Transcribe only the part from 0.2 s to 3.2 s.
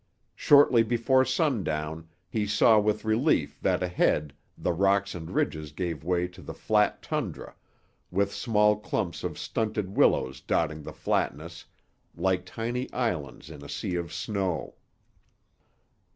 Shortly before sundown he saw with